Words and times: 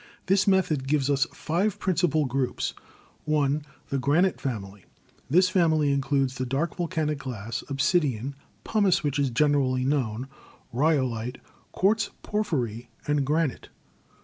This 0.25 0.47
method 0.47 0.87
gives 0.87 1.11
us 1.11 1.27
five 1.31 1.77
principal 1.77 2.25
groups: 2.25 2.73
(i) 3.31 3.61
The 3.89 3.99
Granite 3.99 4.41
Family. 4.41 4.85
This 5.29 5.49
family 5.49 5.91
includes 5.91 6.37
the 6.39 6.45
dark 6.47 6.75
volcanic 6.75 7.19
glass, 7.19 7.63
obsidian; 7.69 8.33
pumice, 8.63 9.03
which 9.03 9.19
is 9.19 9.29
generally 9.29 9.85
known; 9.85 10.27
rhyolite, 10.73 11.37
quartz 11.71 12.09
por 12.23 12.41
phyry 12.41 12.87
and 13.05 13.23
granite. 13.23 13.69